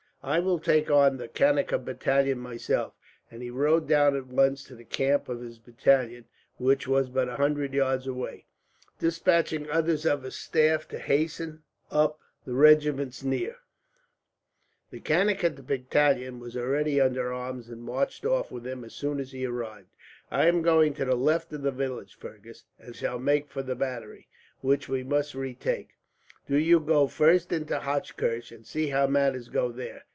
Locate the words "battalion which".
5.57-6.87